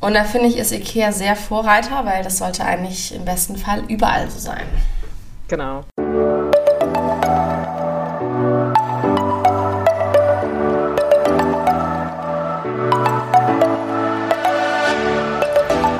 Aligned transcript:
Und 0.00 0.14
da 0.14 0.22
finde 0.22 0.46
ich, 0.46 0.56
ist 0.56 0.70
Ikea 0.70 1.10
sehr 1.10 1.34
Vorreiter, 1.34 2.04
weil 2.04 2.22
das 2.22 2.38
sollte 2.38 2.64
eigentlich 2.64 3.12
im 3.12 3.24
besten 3.24 3.56
Fall 3.56 3.82
überall 3.88 4.30
so 4.30 4.38
sein. 4.38 4.62
Genau. 5.48 5.84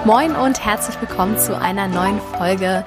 Moin 0.05 0.37
und 0.37 0.65
herzlich 0.65 1.01
willkommen 1.01 1.37
zu 1.37 1.61
einer 1.61 1.89
neuen 1.89 2.21
Folge 2.21 2.85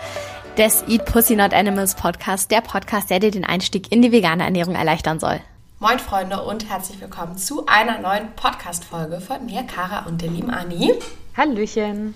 des 0.58 0.84
Eat 0.88 1.06
Pussy 1.06 1.36
Not 1.36 1.54
Animals 1.54 1.94
Podcast, 1.96 2.50
der 2.52 2.62
Podcast, 2.62 3.10
der 3.10 3.20
dir 3.20 3.32
den 3.32 3.44
Einstieg 3.44 3.92
in 3.92 4.02
die 4.02 4.14
vegane 4.14 4.44
Ernährung 4.44 4.76
erleichtern 4.76 5.20
soll. 5.20 5.42
Moin 5.82 5.98
Freunde 5.98 6.44
und 6.44 6.70
herzlich 6.70 7.02
willkommen 7.02 7.40
zu 7.40 7.66
einer 7.66 7.98
neuen 7.98 8.34
Podcast-Folge 8.36 9.20
von 9.20 9.48
mir, 9.48 9.64
Kara 9.64 10.06
und 10.06 10.22
der 10.22 10.30
lieben 10.30 10.52
Anni. 10.52 10.94
Hallöchen. 11.36 12.14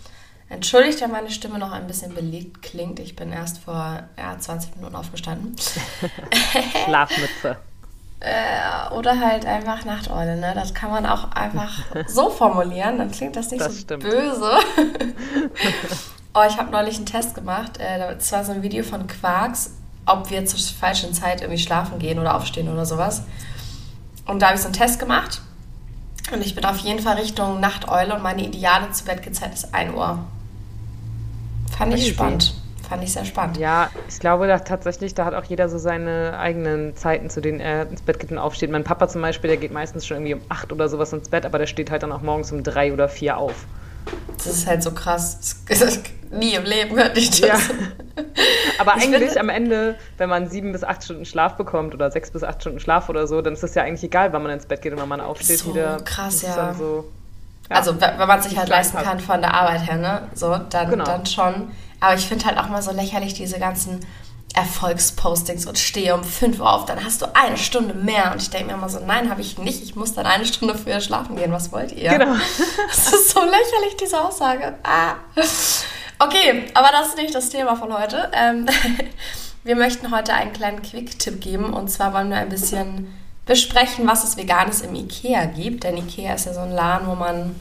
Entschuldigt, 0.50 1.02
wenn 1.02 1.10
meine 1.10 1.32
Stimme 1.32 1.58
noch 1.58 1.72
ein 1.72 1.88
bisschen 1.88 2.14
belegt 2.14 2.62
klingt. 2.62 3.00
Ich 3.00 3.16
bin 3.16 3.32
erst 3.32 3.58
vor 3.58 4.04
ja, 4.20 4.38
20 4.38 4.76
Minuten 4.76 4.96
aufgestanden. 4.96 5.56
Schlafmütze. 6.86 7.58
äh, 8.20 8.94
oder 8.94 9.20
halt 9.20 9.48
einfach 9.48 9.84
Nachteule, 9.84 10.38
ne? 10.38 10.52
Das 10.54 10.76
kann 10.76 10.92
man 10.92 11.08
auch 11.08 11.32
einfach 11.32 11.80
so 12.08 12.30
formulieren, 12.30 13.00
dann 13.00 13.10
klingt 13.10 13.36
das 13.36 13.50
nicht 13.50 13.62
Das 13.62 13.74
so 13.74 13.80
stimmt. 13.82 14.04
böse. 14.04 14.52
oh, 16.36 16.44
ich 16.48 16.58
habe 16.60 16.70
neulich 16.70 16.98
einen 16.98 17.08
Test 17.08 17.34
gemacht. 17.34 17.80
Äh, 17.80 18.14
das 18.14 18.32
war 18.32 18.46
so 18.46 18.52
ein 18.52 18.62
Video 18.62 18.84
von 18.84 19.08
Quarks, 19.08 19.72
ob 20.06 20.30
wir 20.30 20.46
zur 20.46 20.60
falschen 20.60 21.16
Zeit 21.16 21.42
irgendwie 21.42 21.60
schlafen 21.60 21.98
gehen 21.98 22.20
oder 22.20 22.36
aufstehen 22.36 22.70
oder 22.72 22.86
sowas. 22.86 23.24
Und 24.26 24.42
da 24.42 24.48
habe 24.48 24.56
ich 24.56 24.62
so 24.62 24.68
einen 24.68 24.74
Test 24.74 25.00
gemacht. 25.00 25.42
Und 26.34 26.44
ich 26.44 26.56
bin 26.56 26.66
auf 26.66 26.78
jeden 26.80 27.00
Fall 27.00 27.18
Richtung 27.18 27.60
Nachteule 27.60 28.16
und 28.16 28.24
meine 28.24 28.44
ideale 28.44 28.92
zu 28.92 29.06
Bett 29.06 29.24
Zeit 29.36 29.54
ist 29.54 29.74
1 29.74 29.94
Uhr. 29.94 30.20
Fand 31.78 31.94
ich 31.94 32.08
spannend. 32.08 32.56
Fand 32.88 33.04
ich 33.04 33.14
sehr 33.14 33.26
spannend. 33.26 33.58
Ja, 33.58 33.90
ich 34.08 34.20
glaube 34.20 34.48
da 34.48 34.60
tatsächlich, 34.60 35.16
da 35.16 35.26
hat 35.26 35.34
auch 35.34 35.44
jeder 35.44 35.70
so 35.70 35.78
seine 35.78 36.38
eigenen 36.38 36.96
Zeiten, 36.96 37.30
zu 37.30 37.42
denen 37.42 37.60
er 37.60 37.90
ins 37.90 38.02
Bett 38.02 38.20
geht 38.20 38.32
und 38.32 38.38
aufsteht. 38.38 38.72
Mein 38.72 38.84
Papa 38.84 39.08
zum 39.08 39.22
Beispiel, 39.22 39.48
der 39.48 39.58
geht 39.58 39.72
meistens 39.72 40.06
schon 40.06 40.18
irgendwie 40.18 40.36
um 40.36 40.42
acht 40.50 40.72
oder 40.72 40.88
sowas 40.88 41.12
ins 41.14 41.30
Bett, 41.30 41.46
aber 41.46 41.58
der 41.58 41.68
steht 41.68 41.90
halt 41.90 42.04
dann 42.04 42.12
auch 42.12 42.22
morgens 42.22 42.52
um 42.52 42.64
drei 42.64 42.94
oder 42.94 43.10
vier 43.10 43.38
auf. 43.38 43.66
Das 44.38 44.48
ist 44.48 44.68
halt 44.68 44.84
so 44.84 44.92
krass. 44.92 45.64
Nie 46.32 46.54
im 46.54 46.64
Leben 46.64 46.96
könnte 46.96 47.20
ich 47.20 47.30
das. 47.30 47.42
Ja. 47.42 47.58
Aber 48.80 48.96
Ich 48.98 49.04
eigentlich 49.04 49.24
finde- 49.30 49.40
am 49.40 49.50
Ende, 49.50 49.96
wenn 50.18 50.30
man 50.30 50.50
sieben 50.50 50.72
bis 50.72 50.84
acht 50.84 51.04
Stunden 51.04 51.26
Schlaf 51.26 51.56
bekommt 51.56 51.94
oder 51.94 52.12
sechs 52.12 52.32
bis 52.32 52.44
acht 52.44 52.62
Stunden 52.62 52.80
Schlaf 52.80 53.10
oder 53.10 53.28
so, 53.28 53.42
dann 53.42 53.54
ist 53.54 53.64
es 53.64 53.76
ja 53.76 53.84
eigentlich 53.84 54.04
egal, 54.04 54.34
wann 54.34 54.44
man 54.44 54.52
ins 54.52 54.66
Bett 54.66 54.82
geht 54.82 54.94
und 54.94 55.00
wann 55.00 55.10
man 55.10 55.22
aufsteht 55.22 55.60
So 55.60 55.74
wieder. 55.74 55.98
krass, 56.04 56.42
ja. 56.42 56.74
So, 56.74 57.06
ja. 57.70 57.76
Also, 57.78 58.00
wenn 58.00 58.28
man 58.28 58.42
sich 58.42 58.58
halt 58.58 58.70
leisten 58.70 58.98
kann 58.98 59.20
von 59.20 59.42
der 59.42 59.54
Arbeit 59.54 59.88
her, 59.88 59.98
ne? 59.98 60.28
So, 60.34 60.58
dann, 60.70 60.90
Genau. 60.90 61.04
dann 61.06 61.26
schon. 61.26 61.72
Aber 62.00 62.14
ich 62.16 62.28
finde 62.28 62.46
halt 62.46 62.58
auch 62.58 62.70
mal 62.70 62.82
so 62.82 62.92
lächerlich 62.92 63.34
diese 63.34 63.58
ganzen 63.60 64.06
Erfolgspostings 64.54 65.66
und 65.66 65.78
stehe 65.78 66.14
um 66.16 66.24
5 66.24 66.60
Uhr 66.62 66.72
auf, 66.72 66.86
dann 66.86 67.04
hast 67.04 67.22
du 67.22 67.26
eine 67.36 67.58
Stunde 67.58 67.94
mehr. 67.94 68.32
Und 68.32 68.42
ich 68.42 68.50
denke 68.50 68.68
mir 68.68 68.74
immer 68.74 68.88
so, 68.88 69.00
nein, 69.06 69.30
habe 69.30 69.42
ich 69.42 69.58
nicht. 69.58 69.84
Ich 69.84 69.96
muss 69.96 70.14
dann 70.14 70.26
eine 70.26 70.46
Stunde 70.46 70.76
früher 70.78 71.02
schlafen 71.02 71.36
gehen. 71.36 71.52
Was 71.52 71.72
wollt 71.74 71.92
ihr? 71.92 72.10
Genau. 72.10 72.34
Das 72.88 73.12
ist 73.14 73.32
so 73.32 73.40
lächerlich, 73.42 73.98
diese 74.02 74.22
Aussage. 74.22 74.74
Ah. 74.84 75.16
Okay, 76.20 76.64
aber 76.74 76.90
das 76.92 77.10
ist 77.10 77.18
nicht 77.18 77.36
das 77.36 77.50
Thema 77.50 77.76
von 77.76 77.94
heute. 77.94 78.32
Ähm, 78.34 78.68
wir 79.64 79.76
möchten 79.76 80.16
heute 80.16 80.34
einen 80.34 80.54
kleinen 80.54 80.82
Quick-Tipp 80.82 81.42
geben. 81.42 81.74
Und 81.74 81.90
zwar 81.90 82.14
wollen 82.14 82.30
wir 82.30 82.38
ein 82.38 82.50
bisschen 82.50 83.14
besprechen, 83.46 84.08
was 84.08 84.24
es 84.24 84.38
Veganes 84.38 84.82
im 84.82 84.96
Ikea 84.96 85.46
gibt. 85.46 85.84
Denn 85.84 85.98
Ikea 85.98 86.34
ist 86.34 86.46
ja 86.46 86.54
so 86.54 86.62
ein 86.62 86.72
Laden, 86.72 87.08
wo 87.08 87.16
man 87.16 87.56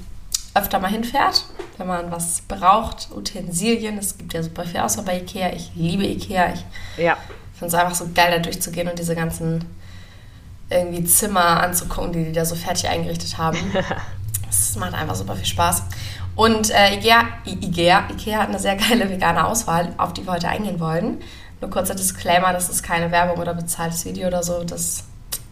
öfter 0.55 0.79
mal 0.79 0.91
hinfährt, 0.91 1.45
wenn 1.79 1.89
man 1.89 2.13
was 2.13 2.43
braucht. 2.43 3.09
Utensilien, 3.15 3.99
es 3.99 4.17
gibt 4.19 4.35
ja 4.35 4.43
super 4.43 4.65
viel 4.65 4.81
Auswahl 4.81 5.05
bei 5.05 5.19
Ikea. 5.19 5.53
Ich 5.53 5.73
liebe 5.75 6.05
Ikea. 6.05 6.53
Ich 6.55 6.65
ja. 6.97 7.17
finde 7.55 7.67
es 7.67 7.75
einfach 7.75 7.95
so 7.95 8.09
geil, 8.15 8.31
da 8.31 8.39
durchzugehen 8.39 8.89
und 8.89 8.99
diese 8.99 9.17
ganzen 9.17 9.65
irgendwie 10.71 11.05
Zimmer 11.05 11.63
anzugucken, 11.63 12.13
die 12.13 12.25
die 12.25 12.33
da 12.33 12.45
so 12.45 12.55
fertig 12.55 12.89
eingerichtet 12.89 13.37
haben. 13.37 13.59
Das 14.47 14.77
macht 14.77 14.95
einfach 14.95 15.17
super 15.17 15.35
viel 15.35 15.47
Spaß. 15.47 15.83
Und 16.37 16.71
äh, 16.71 16.95
Ikea, 16.95 17.29
Ikea, 17.45 18.09
Ikea 18.11 18.39
hat 18.41 18.49
eine 18.49 18.59
sehr 18.59 18.77
geile 18.77 19.09
vegane 19.09 19.47
Auswahl, 19.47 19.93
auf 19.99 20.13
die 20.13 20.27
wir 20.27 20.33
heute 20.33 20.49
eingehen 20.49 20.81
wollen. 20.81 21.21
Nur 21.61 21.71
kurzer 21.71 21.95
Disclaimer, 21.95 22.53
das 22.53 22.69
ist 22.69 22.83
keine 22.83 23.11
Werbung 23.11 23.39
oder 23.39 23.55
bezahltes 23.55 24.05
Video 24.05 24.27
oder 24.27 24.43
so. 24.43 24.65
Das 24.65 25.05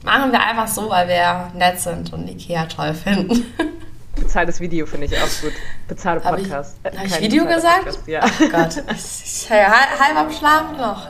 machen 0.04 0.32
wir 0.32 0.40
einfach 0.40 0.68
so, 0.68 0.90
weil 0.90 1.08
wir 1.08 1.52
nett 1.54 1.80
sind 1.80 2.12
und 2.12 2.28
Ikea 2.28 2.66
toll 2.66 2.94
finden. 2.94 3.46
Bezahltes 4.16 4.60
Video 4.60 4.86
finde 4.86 5.06
ich 5.06 5.16
auch 5.16 5.40
gut. 5.40 5.52
Bezahlter 5.88 6.24
Habe 6.24 6.40
ich, 6.40 6.48
Podcast. 6.48 6.76
hab 6.84 6.92
ich 7.04 7.12
kein 7.12 7.22
Video 7.22 7.44
gesagt? 7.44 7.84
Podcast, 7.84 8.06
Ja. 8.06 8.20
Oh 8.24 8.48
Gott, 8.50 8.76
ich, 8.94 9.44
ich, 9.44 9.50
halb 9.50 10.16
am 10.16 10.30
Schlafen 10.30 10.76
noch. 10.76 11.06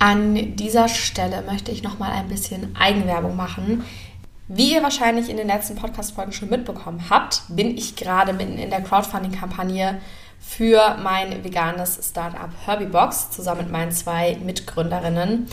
An 0.00 0.54
dieser 0.54 0.88
Stelle 0.88 1.42
möchte 1.42 1.72
ich 1.72 1.82
noch 1.82 1.98
mal 1.98 2.12
ein 2.12 2.28
bisschen 2.28 2.76
Eigenwerbung 2.76 3.34
machen. 3.34 3.84
Wie 4.46 4.72
ihr 4.72 4.82
wahrscheinlich 4.82 5.28
in 5.28 5.36
den 5.36 5.48
letzten 5.48 5.74
Podcast-Folgen 5.74 6.32
schon 6.32 6.50
mitbekommen 6.50 7.10
habt, 7.10 7.42
bin 7.48 7.76
ich 7.76 7.96
gerade 7.96 8.32
mitten 8.32 8.58
in 8.58 8.70
der 8.70 8.80
Crowdfunding-Kampagne 8.80 10.00
für 10.40 10.96
mein 11.02 11.42
veganes 11.42 11.98
Startup 12.08 12.48
Herbiebox 12.64 13.32
zusammen 13.32 13.62
mit 13.62 13.72
meinen 13.72 13.90
zwei 13.90 14.36
Mitgründerinnen. 14.36 15.48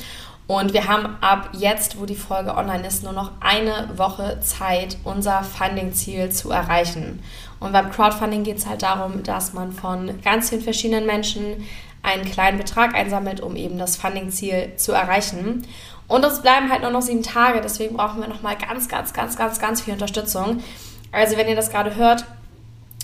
Und 0.47 0.73
wir 0.73 0.87
haben 0.87 1.17
ab 1.21 1.49
jetzt, 1.53 1.99
wo 1.99 2.05
die 2.05 2.15
Folge 2.15 2.55
online 2.55 2.85
ist, 2.85 3.03
nur 3.03 3.13
noch 3.13 3.31
eine 3.41 3.89
Woche 3.97 4.39
Zeit, 4.41 4.97
unser 5.03 5.43
Funding-Ziel 5.43 6.31
zu 6.31 6.51
erreichen. 6.51 7.23
Und 7.59 7.73
beim 7.73 7.89
Crowdfunding 7.89 8.43
geht 8.43 8.57
es 8.57 8.67
halt 8.67 8.83
darum, 8.83 9.23
dass 9.23 9.53
man 9.53 9.71
von 9.71 10.21
ganz 10.21 10.49
vielen 10.49 10.61
verschiedenen 10.61 11.07
Menschen 11.07 11.65
einen 12.05 12.25
kleinen 12.25 12.57
Betrag 12.57 12.95
einsammelt, 12.95 13.41
um 13.41 13.55
eben 13.55 13.77
das 13.77 13.97
Funding-Ziel 13.97 14.73
zu 14.77 14.93
erreichen. 14.93 15.67
Und 16.07 16.23
es 16.23 16.41
bleiben 16.41 16.71
halt 16.71 16.81
nur 16.81 16.91
noch 16.91 17.01
sieben 17.01 17.23
Tage, 17.23 17.61
deswegen 17.61 17.97
brauchen 17.97 18.21
wir 18.21 18.27
nochmal 18.27 18.55
ganz, 18.57 18.87
ganz, 18.87 19.13
ganz, 19.13 19.35
ganz, 19.37 19.59
ganz 19.59 19.81
viel 19.81 19.93
Unterstützung. 19.93 20.63
Also 21.11 21.35
wenn 21.37 21.47
ihr 21.47 21.55
das 21.55 21.71
gerade 21.71 21.95
hört 21.95 22.25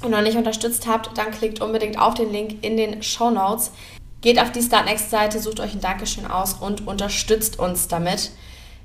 und 0.04 0.12
noch 0.12 0.22
nicht 0.22 0.38
unterstützt 0.38 0.88
habt, 0.88 1.18
dann 1.18 1.32
klickt 1.32 1.62
unbedingt 1.62 2.00
auf 2.00 2.14
den 2.14 2.32
Link 2.32 2.64
in 2.64 2.78
den 2.78 3.02
Show 3.02 3.32
Notes. 3.32 3.72
Geht 4.22 4.40
auf 4.40 4.52
die 4.52 4.62
Start 4.62 4.86
Next 4.86 5.10
Seite, 5.10 5.40
sucht 5.40 5.60
euch 5.60 5.74
ein 5.74 5.82
Dankeschön 5.82 6.28
aus 6.28 6.54
und 6.54 6.88
unterstützt 6.88 7.58
uns 7.58 7.88
damit. 7.88 8.32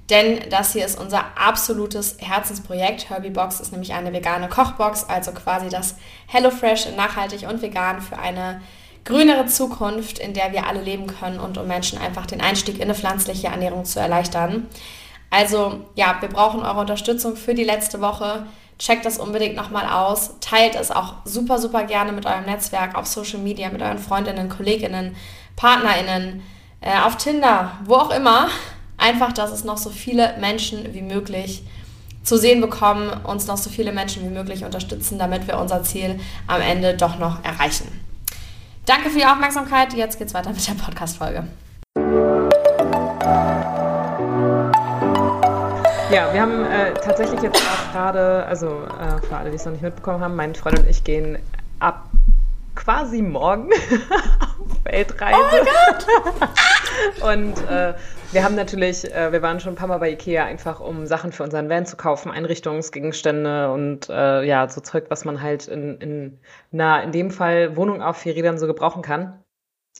Denn 0.09 0.49
das 0.51 0.73
hier 0.73 0.87
ist 0.87 0.99
unser 0.99 1.25
absolutes 1.37 2.17
Herzensprojekt. 2.19 3.11
Herbiebox 3.11 3.61
ist 3.61 3.73
nämlich 3.73 3.93
eine 3.93 4.13
vegane 4.13 4.49
Kochbox, 4.49 5.05
also 5.09 5.33
quasi 5.33 5.69
das 5.69 5.97
HelloFresh 6.29 6.95
nachhaltig 6.97 7.49
und 7.49 7.61
vegan 7.61 8.01
für 8.01 8.19
eine 8.19 8.61
grünere 9.07 9.47
Zukunft, 9.47 10.19
in 10.19 10.35
der 10.35 10.53
wir 10.53 10.67
alle 10.67 10.83
leben 10.83 11.07
können 11.07 11.41
und 11.41 11.57
um 11.57 11.67
Menschen 11.67 11.99
einfach 11.99 12.27
den 12.27 12.43
Einstieg 12.43 12.77
in 12.77 12.83
eine 12.83 12.95
pflanzliche 12.95 13.47
Ernährung 13.47 13.85
zu 13.87 13.99
erleichtern. 13.99 14.67
Also 15.31 15.87
ja, 15.95 16.17
wir 16.21 16.29
brauchen 16.29 16.63
eure 16.63 16.81
Unterstützung 16.81 17.37
für 17.37 17.55
die 17.55 17.65
letzte 17.65 18.01
Woche. 18.01 18.47
Checkt 18.79 19.07
das 19.07 19.19
unbedingt 19.19 19.57
nochmal 19.57 19.89
aus. 19.89 20.35
Teilt 20.41 20.75
es 20.75 20.91
auch 20.91 21.15
super, 21.25 21.59
super 21.59 21.85
gerne 21.85 22.13
mit 22.13 22.27
eurem 22.27 22.45
Netzwerk 22.45 22.95
auf 22.95 23.07
Social 23.07 23.39
Media, 23.39 23.71
mit 23.71 23.81
euren 23.81 23.99
Freundinnen, 23.99 24.49
Kolleginnen, 24.49 25.17
PartnerInnen, 25.57 26.43
äh, 26.81 26.99
auf 27.01 27.17
Tinder, 27.17 27.73
wo 27.85 27.95
auch 27.95 28.11
immer. 28.11 28.49
Einfach, 28.99 29.33
dass 29.33 29.53
es 29.53 29.65
noch 29.65 29.79
so 29.79 29.91
viele 29.91 30.37
Menschen 30.39 30.95
wie 30.95 31.03
möglich 31.03 31.63
zu 32.23 32.37
sehen 32.37 32.61
bekommen, 32.61 33.09
uns 33.25 33.47
noch 33.47 33.57
so 33.57 33.71
viele 33.71 33.93
Menschen 33.93 34.25
wie 34.25 34.35
möglich 34.35 34.65
unterstützen, 34.65 35.19
damit 35.19 35.47
wir 35.47 35.59
unser 35.59 35.85
Ziel 35.85 36.19
am 36.47 36.61
Ende 36.61 36.97
doch 36.97 37.19
noch 37.19 37.45
erreichen. 37.45 38.06
Danke 38.87 39.11
für 39.11 39.19
die 39.19 39.27
Aufmerksamkeit. 39.27 39.95
Jetzt 39.95 40.17
geht's 40.17 40.33
weiter 40.33 40.51
mit 40.51 40.67
der 40.67 40.75
Podcast-Folge. 40.75 41.43
Ja, 46.09 46.33
wir 46.33 46.41
haben 46.41 46.65
äh, 46.65 46.95
tatsächlich 46.95 47.43
jetzt 47.43 47.61
auch 47.61 47.93
gerade, 47.93 48.47
also 48.47 48.69
äh, 48.69 49.27
für 49.27 49.37
alle, 49.37 49.51
die 49.51 49.57
es 49.57 49.65
noch 49.65 49.73
nicht 49.73 49.83
mitbekommen 49.83 50.21
haben, 50.21 50.37
mein 50.37 50.55
Freund 50.55 50.79
und 50.79 50.89
ich 50.89 51.03
gehen 51.03 51.37
ab 51.81 52.05
quasi 52.77 53.23
morgen 53.23 53.71
auf 54.41 54.85
Weltreise. 54.85 55.37
Oh 55.41 56.47
und 57.23 57.55
äh, 57.69 57.95
wir 58.33 58.45
haben 58.45 58.55
natürlich, 58.55 59.13
äh, 59.13 59.33
wir 59.33 59.43
waren 59.43 59.61
schon 59.61 59.73
ein 59.73 59.77
paar 59.77 59.89
Mal 59.89 59.99
bei 59.99 60.11
Ikea, 60.11 60.45
einfach 60.45 60.81
um 60.81 61.07
Sachen 61.07 61.33
für 61.33 61.43
unseren 61.43 61.69
Van 61.69 61.87
zu 61.87 61.97
kaufen, 61.97 62.31
Einrichtungsgegenstände 62.31 63.73
und 63.73 64.09
äh, 64.09 64.45
ja, 64.45 64.69
so 64.69 64.81
Zeug, 64.81 65.07
was 65.09 65.25
man 65.25 65.43
halt 65.43 65.69
in, 65.69 65.99
in 65.99 66.39
einer, 66.73 67.03
in 67.03 67.13
dem 67.13 67.31
Fall 67.31 67.77
Wohnung 67.77 68.03
auf 68.03 68.19
vier 68.19 68.35
Rädern 68.35 68.59
so 68.59 68.67
gebrauchen 68.67 69.03
kann. 69.03 69.43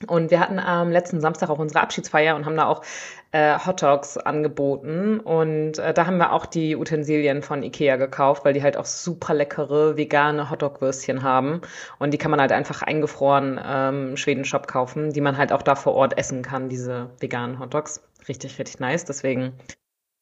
Und 0.05 0.29
wir 0.29 0.39
hatten 0.39 0.59
am 0.59 0.91
letzten 0.91 1.21
Samstag 1.21 1.49
auch 1.49 1.57
unsere 1.57 1.81
Abschiedsfeier 1.81 2.35
und 2.35 2.45
haben 2.45 2.55
da 2.55 2.67
auch 2.67 2.83
äh, 3.31 3.57
Hot 3.65 3.81
Dogs 3.81 4.17
angeboten. 4.17 5.19
Und 5.19 5.79
äh, 5.79 5.91
da 5.93 6.05
haben 6.05 6.17
wir 6.17 6.33
auch 6.33 6.45
die 6.45 6.75
Utensilien 6.75 7.41
von 7.41 7.63
Ikea 7.63 7.95
gekauft, 7.95 8.45
weil 8.45 8.53
die 8.53 8.61
halt 8.61 8.77
auch 8.77 8.85
super 8.85 9.33
leckere 9.33 9.97
vegane 9.97 10.51
Hotdog-Würstchen 10.51 11.23
haben. 11.23 11.61
Und 11.97 12.13
die 12.13 12.19
kann 12.19 12.29
man 12.29 12.39
halt 12.39 12.51
einfach 12.51 12.83
eingefroren 12.83 13.59
ähm, 13.65 14.17
Schweden-Shop 14.17 14.67
kaufen, 14.67 15.13
die 15.13 15.21
man 15.21 15.37
halt 15.37 15.51
auch 15.51 15.63
da 15.63 15.73
vor 15.73 15.95
Ort 15.95 16.15
essen 16.17 16.43
kann, 16.43 16.69
diese 16.69 17.09
veganen 17.19 17.59
Hotdogs. 17.59 18.03
Richtig, 18.27 18.59
richtig 18.59 18.79
nice. 18.79 19.05
Deswegen 19.05 19.53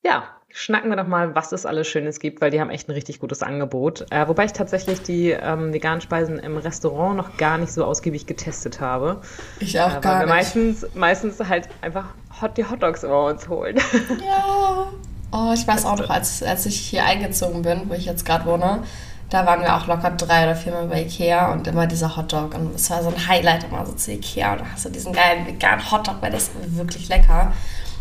ja, 0.05 0.23
schnacken 0.49 0.89
wir 0.89 0.95
doch 0.95 1.07
mal, 1.07 1.35
was 1.35 1.51
es 1.51 1.65
alles 1.65 1.87
Schönes 1.87 2.19
gibt, 2.19 2.39
weil 2.39 2.51
die 2.51 2.61
haben 2.61 2.69
echt 2.69 2.87
ein 2.87 2.93
richtig 2.93 3.19
gutes 3.19 3.41
Angebot. 3.41 4.05
Äh, 4.11 4.27
wobei 4.27 4.45
ich 4.45 4.53
tatsächlich 4.53 5.01
die 5.01 5.31
ähm, 5.31 5.73
veganen 5.73 5.99
Speisen 5.99 6.37
im 6.37 6.57
Restaurant 6.57 7.17
noch 7.17 7.35
gar 7.37 7.57
nicht 7.57 7.73
so 7.73 7.83
ausgiebig 7.83 8.27
getestet 8.27 8.79
habe. 8.79 9.19
Ich 9.59 9.79
auch 9.81 9.97
äh, 9.97 9.99
gar 9.99 10.03
weil 10.03 10.19
wir 10.19 10.25
nicht. 10.27 10.35
meistens, 10.35 10.87
meistens 10.93 11.39
halt 11.39 11.67
einfach 11.81 12.05
hot, 12.39 12.55
die 12.55 12.63
Hotdogs 12.63 13.03
immer 13.03 13.25
uns 13.25 13.49
holen. 13.49 13.77
Ja. 14.25 14.87
Oh, 15.31 15.51
ich 15.53 15.67
weiß 15.67 15.85
auch 15.85 15.97
noch, 15.97 16.09
als, 16.09 16.41
als 16.41 16.65
ich 16.65 16.77
hier 16.77 17.03
eingezogen 17.03 17.63
bin, 17.63 17.89
wo 17.89 17.93
ich 17.93 18.05
jetzt 18.05 18.25
gerade 18.25 18.45
wohne, 18.45 18.83
da 19.29 19.45
waren 19.45 19.61
wir 19.61 19.75
auch 19.75 19.87
locker 19.87 20.11
drei 20.11 20.43
oder 20.43 20.55
viermal 20.55 20.87
bei 20.87 21.01
Ikea 21.01 21.51
und 21.51 21.67
immer 21.67 21.87
dieser 21.87 22.15
Hotdog. 22.15 22.55
Und 22.55 22.75
es 22.75 22.89
war 22.89 23.03
so 23.03 23.09
ein 23.09 23.27
Highlight 23.27 23.65
immer 23.65 23.85
so 23.85 23.91
zu 23.93 24.11
Ikea. 24.13 24.53
Und 24.53 24.61
da 24.61 24.65
hast 24.71 24.85
du 24.85 24.89
diesen 24.89 25.11
geilen 25.11 25.45
veganen 25.45 25.91
Hotdog, 25.91 26.15
weil 26.21 26.29
der 26.29 26.39
ist 26.39 26.51
wirklich 26.77 27.09
lecker. 27.09 27.51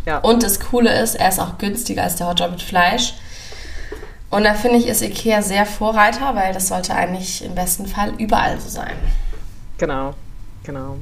Ja. 0.06 0.18
Und 0.18 0.42
das 0.42 0.60
Coole 0.60 1.00
ist, 1.00 1.14
er 1.14 1.28
ist 1.28 1.40
auch 1.40 1.58
günstiger 1.58 2.02
als 2.02 2.16
der 2.16 2.28
Hotdog 2.28 2.50
mit 2.52 2.62
Fleisch. 2.62 3.14
Und 4.30 4.44
da 4.44 4.54
finde 4.54 4.78
ich, 4.78 4.88
ist 4.88 5.02
Ikea 5.02 5.42
sehr 5.42 5.64
Vorreiter, 5.64 6.34
weil 6.34 6.52
das 6.52 6.68
sollte 6.68 6.94
eigentlich 6.94 7.44
im 7.44 7.54
besten 7.54 7.86
Fall 7.86 8.12
überall 8.18 8.58
so 8.60 8.68
sein. 8.68 8.94
Genau, 9.78 10.14
genau. 10.64 10.96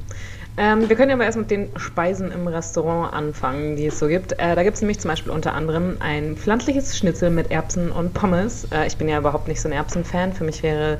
Ähm, 0.55 0.87
wir 0.87 0.95
können 0.95 1.09
ja 1.09 1.15
aber 1.15 1.25
erst 1.25 1.39
mit 1.39 1.49
den 1.49 1.69
Speisen 1.77 2.31
im 2.31 2.47
Restaurant 2.47 3.11
anfangen, 3.11 3.75
die 3.75 3.87
es 3.87 3.97
so 3.97 4.07
gibt. 4.07 4.33
Äh, 4.33 4.55
da 4.55 4.61
gibt 4.61 4.75
es 4.75 4.81
nämlich 4.81 4.99
zum 4.99 5.09
Beispiel 5.09 5.31
unter 5.31 5.55
anderem 5.55 5.97
ein 5.99 6.35
pflanzliches 6.37 6.95
Schnitzel 6.95 7.31
mit 7.31 7.49
Erbsen 7.49 7.91
und 7.91 8.13
Pommes. 8.13 8.67
Äh, 8.71 8.85
ich 8.85 8.97
bin 8.97 9.09
ja 9.09 9.17
überhaupt 9.17 9.47
nicht 9.47 9.61
so 9.61 9.67
ein 9.67 9.71
Erbsenfan. 9.71 10.33
Für 10.33 10.43
mich 10.43 10.61
wäre 10.61 10.99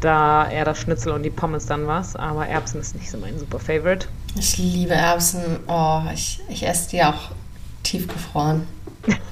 da 0.00 0.48
eher 0.48 0.64
das 0.64 0.78
Schnitzel 0.78 1.12
und 1.12 1.24
die 1.24 1.30
Pommes 1.30 1.66
dann 1.66 1.88
was. 1.88 2.14
Aber 2.14 2.46
Erbsen 2.46 2.80
ist 2.80 2.94
nicht 2.94 3.10
so 3.10 3.18
mein 3.18 3.40
super 3.40 3.58
Favorite. 3.58 4.06
Ich 4.36 4.56
liebe 4.56 4.94
Erbsen. 4.94 5.58
Oh, 5.66 6.02
ich, 6.14 6.40
ich 6.48 6.64
esse 6.64 6.90
die 6.90 7.02
auch 7.02 7.32
tiefgefroren 7.92 8.66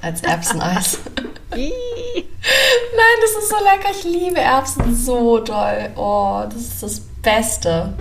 als 0.03 0.23
Erbseneis. 0.23 0.99
Nein, 1.51 1.71
das 3.23 3.43
ist 3.43 3.49
so 3.49 3.57
lecker. 3.57 3.89
Ich 3.91 4.05
liebe 4.05 4.39
Erbsen 4.39 4.95
so 4.95 5.39
doll. 5.39 5.91
Oh, 5.97 6.43
das 6.45 6.63
ist 6.63 6.83
das 6.83 7.01
Beste. 7.23 7.95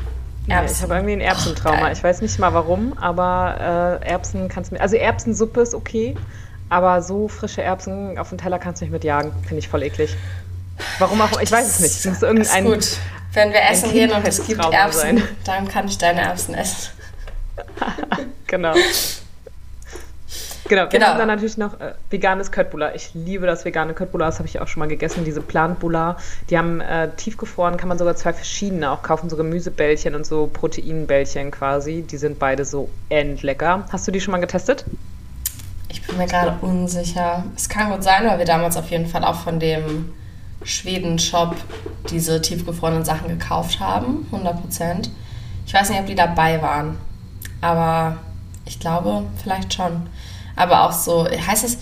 Ja, 0.48 0.64
ich 0.64 0.82
habe 0.82 0.96
irgendwie 0.96 1.14
ein 1.14 1.22
Erbsentrauma. 1.22 1.82
geil. 1.82 1.94
ich 1.94 2.04
weiß 2.04 2.22
nicht 2.22 2.38
mal 2.40 2.54
warum, 2.54 2.98
aber 2.98 4.00
äh, 4.04 4.08
Erbsen 4.08 4.50
kannst 4.50 4.72
du 4.72 4.76
mir. 4.76 4.82
Also 4.82 4.98
Erbsensuppe 4.98 5.62
ist 5.62 5.74
okay, 5.74 6.16
aber 6.70 7.02
so 7.02 7.28
frische 7.28 7.62
Erbsen 7.62 8.18
auf 8.18 8.30
den 8.30 8.38
Teller 8.38 8.60
kannst 8.60 8.82
du 8.82 8.86
nicht 8.86 8.92
mitjagen. 8.92 9.32
Finde 9.44 9.60
ich 9.60 9.68
voll 9.70 9.84
eklig. 9.84 10.16
Warum 10.98 11.22
auch? 11.22 11.40
Ich 11.40 11.52
weiß 11.52 11.68
es 11.68 11.80
nicht. 11.80 11.94
Es 11.94 12.06
muss 12.06 12.22
irgendein. 12.22 12.66
ist 12.66 12.74
gut. 12.74 12.98
Wenn 13.34 13.54
wir 13.54 13.62
essen 13.62 13.92
gehen 13.92 14.12
und 14.12 14.28
es 14.28 14.46
gibt 14.46 14.64
Erbsen, 14.66 15.02
sein. 15.02 15.24
dann 15.46 15.68
kann 15.68 15.88
ich 15.88 15.98
deine 15.98 16.22
Erbsen 16.22 16.56
essen. 16.56 16.90
Genau. 18.48 18.74
Genau, 20.70 20.84
wir 20.84 20.88
Genau. 20.90 21.08
haben 21.08 21.18
dann 21.18 21.28
natürlich 21.28 21.58
noch 21.58 21.80
äh, 21.80 21.94
veganes 22.10 22.52
Köttbullar. 22.52 22.96
Ich 22.96 23.14
liebe 23.16 23.46
das 23.46 23.66
vegane 23.66 23.94
Köttbullar, 23.94 24.30
das 24.30 24.38
habe 24.40 24.48
ich 24.48 24.60
auch 24.62 24.68
schon 24.68 24.80
mal 24.80 24.88
gegessen. 24.88 25.26
Diese 25.26 25.42
Plantbullar, 25.42 26.18
die 26.50 26.58
haben 26.58 26.80
äh, 26.80 27.10
tiefgefroren, 27.18 27.76
kann 27.76 27.90
man 27.90 27.98
sogar 27.98 28.16
zwei 28.16 28.32
verschiedene 28.34 28.92
auch 28.92 29.02
kaufen, 29.04 29.30
so 29.30 29.36
Gemüsebällchen 29.36 30.16
und 30.16 30.26
so 30.26 30.48
Proteinbällchen 30.48 31.52
quasi. 31.52 32.04
Die 32.04 32.18
sind 32.18 32.40
beide 32.40 32.64
so 32.66 32.90
endlecker. 33.10 33.86
Hast 33.92 34.08
du 34.08 34.12
die 34.12 34.22
schon 34.22 34.32
mal 34.32 34.38
getestet? 34.40 34.86
Ich 35.90 36.06
bin 36.06 36.18
mir 36.18 36.28
gerade 36.28 36.56
unsicher. 36.62 37.44
Es 37.56 37.68
kann 37.68 37.92
gut 37.92 38.04
sein, 38.04 38.26
weil 38.28 38.38
wir 38.38 38.46
damals 38.46 38.78
auf 38.78 38.90
jeden 38.92 39.08
Fall 39.08 39.24
auch 39.26 39.40
von 39.42 39.60
dem 39.60 40.14
Schweden-Shop 40.64 41.56
diese 42.12 42.42
tiefgefrorenen 42.42 43.04
Sachen 43.06 43.28
gekauft 43.28 43.80
haben. 43.80 44.28
100%. 44.32 45.10
Ich 45.66 45.74
weiß 45.74 45.90
nicht, 45.90 46.00
ob 46.00 46.06
die 46.06 46.16
dabei 46.16 46.62
waren. 46.62 46.98
Aber 47.62 48.18
ich 48.66 48.80
glaube, 48.80 49.24
vielleicht 49.42 49.74
schon. 49.74 50.08
Aber 50.60 50.84
auch 50.84 50.92
so, 50.92 51.26
heißt 51.26 51.64
es, 51.64 51.78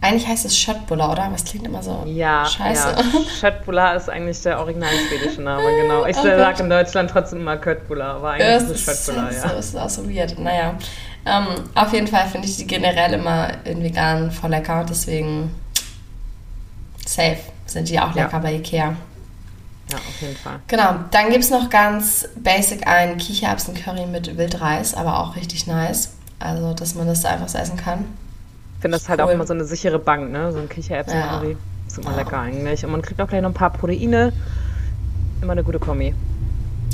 eigentlich 0.00 0.26
heißt 0.26 0.44
es 0.46 0.58
Schöttbuller, 0.58 1.12
oder? 1.12 1.24
Aber 1.24 1.34
es 1.36 1.44
klingt 1.44 1.64
immer 1.66 1.82
so 1.82 2.02
Ja, 2.06 2.44
scheiße. 2.44 2.88
ja. 2.96 3.04
Köttbullar 3.40 3.94
ist 3.94 4.08
eigentlich 4.10 4.40
der 4.42 4.58
original 4.58 4.90
schwedische 5.08 5.42
Name, 5.42 5.62
genau. 5.80 6.04
Ich 6.06 6.16
Oh 6.16 6.22
sage 6.22 6.62
in 6.62 6.70
Deutschland 6.70 7.10
trotzdem 7.10 7.40
immer 7.40 7.56
Köttbullar, 7.56 8.16
aber 8.16 8.30
eigentlich 8.30 8.48
Ja, 8.48 8.56
ist 8.56 8.88
es 8.88 9.06
so, 9.06 9.12
ja. 9.12 9.28
es 9.28 9.66
ist 9.68 9.76
auch 9.78 9.88
so 9.88 10.08
weird. 10.10 10.38
Naja. 10.38 10.74
Ähm, 11.24 11.46
auf 11.76 11.92
jeden 11.92 12.08
Fall 12.08 12.26
finde 12.26 12.48
ich 12.48 12.56
die 12.56 12.66
generell 12.66 13.12
immer 13.12 13.48
in 13.64 13.80
vegan 13.82 14.32
voll 14.32 14.50
lecker. 14.50 14.84
Deswegen 14.88 15.54
safe 17.06 17.38
sind 17.66 17.88
die 17.88 18.00
auch 18.00 18.14
Ja. 18.16 18.24
lecker 18.24 18.40
bei 18.40 18.54
Ikea. 18.54 18.96
Ja, 19.90 19.98
auf 19.98 20.20
jeden 20.20 20.36
Fall. 20.36 20.58
Genau, 20.68 20.94
dann 21.10 21.30
gibt 21.30 21.44
es 21.44 21.50
noch 21.50 21.68
ganz 21.70 22.28
basic 22.36 22.86
ein 22.88 23.18
Kichererbsen-Curry 23.18 24.06
mit 24.06 24.36
Wildreis, 24.38 24.94
aber 24.94 25.20
auch 25.20 25.36
richtig 25.36 25.66
nice. 25.66 26.14
Also, 26.38 26.72
dass 26.74 26.94
man 26.94 27.06
das 27.06 27.20
da 27.22 27.28
einfach 27.30 27.48
so 27.48 27.58
essen 27.58 27.76
kann. 27.76 28.04
Ich 28.82 28.84
finde 28.84 28.98
das 28.98 29.08
halt 29.08 29.20
auch 29.20 29.26
Cool. 29.28 29.34
immer 29.34 29.46
so 29.46 29.54
eine 29.54 29.64
sichere 29.64 30.00
Bank, 30.00 30.32
ne? 30.32 30.50
So 30.50 30.58
ein 30.58 30.68
Kichererbsen-Curry. 30.68 31.52
Ja. 31.52 31.56
Ist 31.86 31.98
immer 31.98 32.10
Ja. 32.10 32.16
lecker 32.16 32.40
eigentlich. 32.40 32.84
Und 32.84 32.90
man 32.90 33.00
kriegt 33.00 33.20
auch 33.20 33.28
gleich 33.28 33.40
noch 33.40 33.50
ein 33.50 33.54
paar 33.54 33.70
Proteine. 33.70 34.32
Immer 35.40 35.52
eine 35.52 35.62
gute 35.62 35.78
Kombi. 35.78 36.12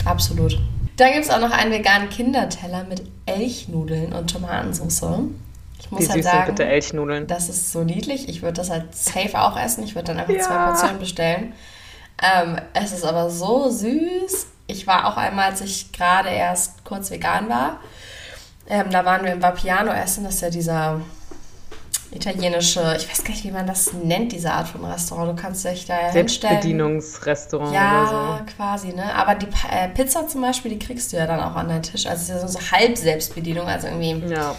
Absolut. 0.04 0.58
Dann 0.98 1.12
gibt 1.14 1.24
es 1.24 1.30
auch 1.30 1.40
noch 1.40 1.50
einen 1.50 1.72
veganen 1.72 2.10
Kinderteller 2.10 2.84
mit 2.84 3.04
Elchnudeln 3.24 4.12
und 4.12 4.30
Tomatensauce. 4.30 5.00
Ich 5.80 5.90
muss 5.90 6.02
Wie 6.02 6.08
halt 6.08 6.22
süß 6.22 6.24
sagen, 6.30 6.46
bitte 6.48 6.66
Elchnudeln. 6.66 7.26
das 7.26 7.48
ist 7.48 7.72
so 7.72 7.84
niedlich. 7.84 8.28
Ich 8.28 8.42
würde 8.42 8.54
das 8.58 8.68
halt 8.68 8.94
safe 8.94 9.40
auch 9.40 9.58
essen. 9.58 9.82
Ich 9.82 9.94
würde 9.94 10.08
dann 10.08 10.18
einfach 10.18 10.34
Ja. 10.34 10.40
zwei 10.42 10.56
Portionen 10.66 10.98
bestellen. 10.98 11.52
Ähm, 12.22 12.58
es 12.74 12.92
ist 12.92 13.06
aber 13.06 13.30
so 13.30 13.70
süß. 13.70 14.46
Ich 14.66 14.86
war 14.86 15.06
auch 15.06 15.16
einmal, 15.16 15.52
als 15.52 15.62
ich 15.62 15.90
gerade 15.92 16.28
erst 16.28 16.84
kurz 16.84 17.10
vegan 17.10 17.48
war, 17.48 17.78
ähm, 18.68 18.90
da 18.90 19.06
waren 19.06 19.24
wir 19.24 19.32
im 19.32 19.40
Vapiano 19.40 19.90
essen. 19.90 20.24
Das 20.24 20.34
ist 20.34 20.40
ja 20.42 20.50
dieser 20.50 21.00
italienische, 22.10 22.94
ich 22.96 23.08
weiß 23.08 23.22
gar 23.24 23.30
nicht, 23.30 23.44
wie 23.44 23.50
man 23.50 23.66
das 23.66 23.92
nennt, 23.92 24.32
diese 24.32 24.52
Art 24.52 24.68
von 24.68 24.84
Restaurant. 24.84 25.38
Du 25.38 25.42
kannst 25.42 25.64
dich 25.64 25.86
da. 25.86 26.10
Selbstbedienungsrestaurant 26.12 27.74
Ja, 27.74 28.02
oder 28.02 28.46
quasi, 28.56 28.88
ne? 28.88 29.14
Aber 29.14 29.34
die 29.34 29.46
äh, 29.70 29.88
Pizza 29.88 30.26
zum 30.26 30.40
Beispiel, 30.40 30.70
die 30.72 30.78
kriegst 30.78 31.12
du 31.12 31.16
ja 31.16 31.26
dann 31.26 31.40
auch 31.40 31.54
an 31.56 31.68
deinen 31.68 31.82
Tisch. 31.82 32.06
Also 32.06 32.22
es 32.22 32.28
ist 32.28 32.42
ja 32.42 32.48
so, 32.48 32.58
so 32.58 32.70
halb 32.72 32.96
Selbstbedienung, 32.96 33.66
also 33.66 33.88
irgendwie 33.88 34.26
so. 34.26 34.32
Ja. 34.34 34.54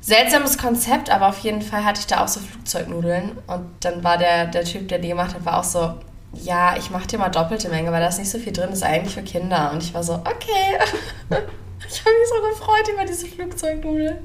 seltsames 0.00 0.56
Konzept, 0.58 1.10
aber 1.10 1.28
auf 1.28 1.38
jeden 1.38 1.62
Fall 1.62 1.84
hatte 1.84 2.00
ich 2.00 2.06
da 2.06 2.22
auch 2.22 2.28
so 2.28 2.40
Flugzeugnudeln. 2.40 3.38
Und 3.46 3.66
dann 3.80 4.04
war 4.04 4.18
der, 4.18 4.46
der 4.46 4.64
Typ, 4.64 4.88
der 4.88 4.98
die 4.98 5.08
gemacht 5.08 5.34
hat, 5.34 5.44
war 5.44 5.58
auch 5.58 5.64
so, 5.64 5.94
ja, 6.34 6.76
ich 6.76 6.90
mache 6.90 7.06
dir 7.08 7.18
mal 7.18 7.28
doppelte 7.28 7.68
Menge, 7.68 7.92
weil 7.92 8.00
da 8.00 8.08
ist 8.08 8.18
nicht 8.18 8.30
so 8.30 8.38
viel 8.38 8.52
drin, 8.52 8.70
ist 8.70 8.82
eigentlich 8.82 9.14
für 9.14 9.22
Kinder. 9.22 9.70
Und 9.72 9.82
ich 9.82 9.92
war 9.94 10.02
so, 10.02 10.14
okay. 10.14 10.78
ich 11.88 12.00
habe 12.00 12.10
mich 12.18 12.28
so 12.28 12.48
gefreut 12.48 12.88
über 12.92 13.04
diese 13.04 13.26
Flugzeugnudeln. 13.26 14.18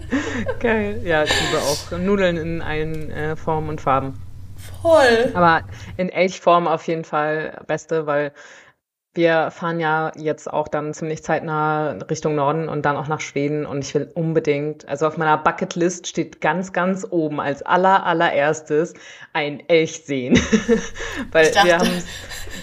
Geil. 0.60 1.02
Ja, 1.04 1.24
ich 1.24 1.32
liebe 1.42 1.62
auch 1.62 1.98
Nudeln 1.98 2.38
in 2.38 2.62
allen 2.62 3.12
äh, 3.12 3.36
Formen 3.36 3.70
und 3.70 3.82
Farben. 3.82 4.20
Voll. 4.82 5.32
Aber 5.34 5.62
in 5.98 6.10
Elchform 6.10 6.68
auf 6.68 6.88
jeden 6.88 7.04
Fall 7.04 7.62
beste, 7.68 8.06
weil 8.06 8.32
wir 9.14 9.50
fahren 9.50 9.80
ja 9.80 10.12
jetzt 10.16 10.52
auch 10.52 10.68
dann 10.68 10.94
ziemlich 10.94 11.24
zeitnah 11.24 11.94
Richtung 12.10 12.36
Norden 12.36 12.70
und 12.70 12.86
dann 12.86 12.96
auch 12.98 13.08
nach 13.08 13.20
Schweden 13.20 13.66
und 13.66 13.80
ich 13.84 13.96
will 13.96 14.12
unbedingt, 14.14 14.88
also 14.88 15.08
auf 15.08 15.18
meiner 15.18 15.38
Bucketlist 15.40 16.06
steht 16.06 16.40
ganz, 16.40 16.72
ganz 16.72 17.06
oben 17.10 17.40
als 17.42 17.64
aller, 17.64 18.06
allererstes 18.06 18.94
ein 19.34 19.60
Elch 19.68 20.04
sehen. 20.06 20.40
weil 21.32 21.50
dachte- 21.52 21.66
wir 21.68 21.80
haben 21.80 21.90
es 21.98 22.06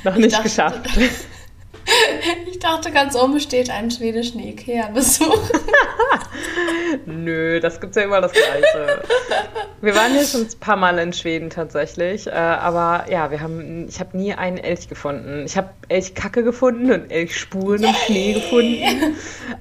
noch 0.04 0.14
ich 0.14 0.20
nicht 0.26 0.32
dachte- 0.34 0.42
geschafft. 0.44 0.86
Ich 2.46 2.58
dachte, 2.60 2.90
ganz 2.90 3.14
oben 3.14 3.40
steht 3.40 3.70
einen 3.70 3.90
schwedischen 3.90 4.40
Ikea-Besuch. 4.40 5.50
Nö, 7.06 7.60
das 7.60 7.80
gibt's 7.80 7.96
ja 7.96 8.02
immer 8.02 8.20
das 8.20 8.32
Gleiche. 8.32 9.02
Wir 9.82 9.94
waren 9.94 10.14
ja 10.14 10.24
schon 10.24 10.42
ein 10.42 10.60
paar 10.60 10.76
Mal 10.76 10.98
in 10.98 11.12
Schweden 11.12 11.50
tatsächlich, 11.50 12.26
äh, 12.26 12.30
aber 12.30 13.04
ja, 13.10 13.30
wir 13.30 13.40
haben, 13.40 13.86
ich 13.88 14.00
habe 14.00 14.16
nie 14.16 14.32
einen 14.32 14.56
Elch 14.56 14.88
gefunden. 14.88 15.44
Ich 15.44 15.56
habe 15.56 15.70
Elchkacke 15.88 16.42
gefunden 16.42 16.90
und 16.90 17.10
Elchspuren 17.10 17.82
im 17.82 17.94
Schnee 17.94 18.32
gefunden, 18.34 19.16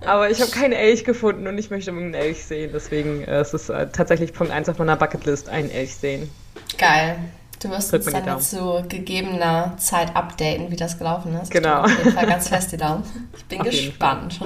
aber 0.06 0.30
ich 0.30 0.40
habe 0.40 0.52
keinen 0.52 0.74
Elch 0.74 1.04
gefunden 1.04 1.48
und 1.48 1.58
ich 1.58 1.70
möchte 1.72 1.92
einen 1.92 2.14
Elch 2.14 2.46
sehen. 2.46 2.72
Deswegen 2.74 3.24
äh, 3.24 3.40
es 3.40 3.54
ist 3.54 3.70
äh, 3.70 3.88
tatsächlich 3.92 4.34
Punkt 4.34 4.54
1 4.54 4.70
auf 4.70 4.78
meiner 4.78 4.96
Bucketlist, 4.96 5.50
einen 5.50 5.70
Elch 5.70 5.96
sehen. 5.96 6.30
Geil. 6.78 7.18
Du 7.64 7.70
wirst 7.70 7.94
uns 7.94 8.06
dann 8.06 8.42
zu 8.42 8.84
gegebener 8.90 9.76
Zeit 9.78 10.16
updaten, 10.18 10.70
wie 10.70 10.76
das 10.76 10.98
gelaufen 10.98 11.34
ist. 11.42 11.50
Genau. 11.50 11.86
Ich 11.86 11.94
Auf 11.94 11.98
jeden 12.00 12.12
Fall 12.12 12.28
ganz 12.28 12.50
fest 12.50 12.72
die 12.74 12.78
Daumen. 12.78 13.04
Ich 13.38 13.46
bin 13.46 13.62
Auf 13.62 13.68
gespannt. 13.68 14.40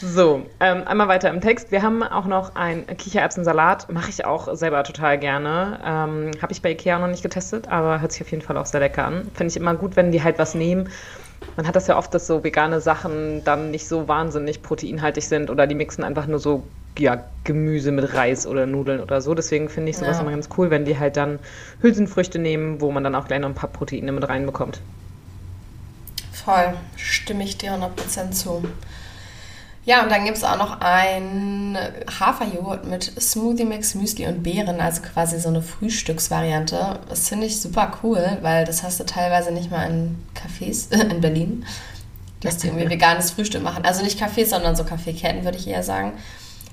So, 0.00 0.46
ähm, 0.60 0.82
einmal 0.86 1.08
weiter 1.08 1.30
im 1.30 1.40
Text. 1.40 1.70
Wir 1.70 1.82
haben 1.82 2.02
auch 2.02 2.26
noch 2.26 2.56
einen 2.56 2.86
Kichererbsensalat. 2.86 3.90
Mache 3.92 4.10
ich 4.10 4.24
auch 4.24 4.54
selber 4.54 4.82
total 4.84 5.18
gerne. 5.18 5.80
Ähm, 5.84 6.30
Habe 6.40 6.52
ich 6.52 6.62
bei 6.62 6.72
Ikea 6.72 6.98
noch 6.98 7.08
nicht 7.08 7.22
getestet, 7.22 7.68
aber 7.68 8.00
hört 8.00 8.12
sich 8.12 8.22
auf 8.22 8.30
jeden 8.30 8.42
Fall 8.42 8.56
auch 8.56 8.66
sehr 8.66 8.80
lecker 8.80 9.04
an. 9.04 9.30
Finde 9.34 9.50
ich 9.50 9.56
immer 9.56 9.74
gut, 9.74 9.96
wenn 9.96 10.12
die 10.12 10.22
halt 10.22 10.38
was 10.38 10.54
nehmen, 10.54 10.88
man 11.56 11.66
hat 11.66 11.76
das 11.76 11.86
ja 11.86 11.96
oft, 11.96 12.12
dass 12.14 12.26
so 12.26 12.42
vegane 12.42 12.80
Sachen 12.80 13.44
dann 13.44 13.70
nicht 13.70 13.86
so 13.86 14.08
wahnsinnig 14.08 14.62
proteinhaltig 14.62 15.26
sind 15.26 15.50
oder 15.50 15.66
die 15.66 15.74
mixen 15.74 16.02
einfach 16.02 16.26
nur 16.26 16.38
so 16.38 16.64
ja, 16.98 17.24
Gemüse 17.44 17.92
mit 17.92 18.14
Reis 18.14 18.46
oder 18.46 18.66
Nudeln 18.66 19.00
oder 19.00 19.20
so. 19.20 19.34
Deswegen 19.34 19.68
finde 19.68 19.90
ich 19.90 19.96
sowas 19.96 20.16
ja. 20.16 20.22
immer 20.22 20.30
ganz 20.30 20.48
cool, 20.56 20.70
wenn 20.70 20.84
die 20.84 20.98
halt 20.98 21.16
dann 21.16 21.38
Hülsenfrüchte 21.82 22.38
nehmen, 22.38 22.80
wo 22.80 22.90
man 22.90 23.04
dann 23.04 23.14
auch 23.14 23.26
gleich 23.26 23.40
noch 23.40 23.48
ein 23.48 23.54
paar 23.54 23.70
Proteine 23.70 24.12
mit 24.12 24.28
reinbekommt. 24.28 24.80
Voll, 26.32 26.74
stimme 26.96 27.44
ich 27.44 27.58
dir 27.58 27.72
100% 27.72 28.32
zu. 28.32 28.64
Ja, 29.86 30.02
und 30.02 30.10
dann 30.10 30.24
gibt 30.24 30.38
es 30.38 30.44
auch 30.44 30.56
noch 30.56 30.80
ein 30.80 31.76
Haferjoghurt 32.18 32.86
mit 32.86 33.04
Smoothie 33.20 33.66
Mix, 33.66 33.94
Müsli 33.94 34.26
und 34.26 34.42
Beeren, 34.42 34.80
also 34.80 35.02
quasi 35.02 35.38
so 35.38 35.50
eine 35.50 35.60
Frühstücksvariante. 35.60 37.00
Das 37.08 37.28
finde 37.28 37.46
ich 37.46 37.60
super 37.60 37.92
cool, 38.02 38.38
weil 38.40 38.64
das 38.64 38.82
hast 38.82 38.98
du 39.00 39.04
teilweise 39.04 39.52
nicht 39.52 39.70
mal 39.70 39.90
in 39.90 40.16
Cafés 40.34 40.90
in 41.10 41.20
Berlin, 41.20 41.66
dass 42.40 42.56
die 42.58 42.68
irgendwie 42.68 42.88
veganes 42.90 43.32
Frühstück 43.32 43.62
machen. 43.62 43.84
Also 43.84 44.02
nicht 44.02 44.22
Cafés, 44.22 44.46
sondern 44.46 44.74
so 44.74 44.84
Kaffeeketten, 44.84 45.44
würde 45.44 45.58
ich 45.58 45.68
eher 45.68 45.82
sagen. 45.82 46.14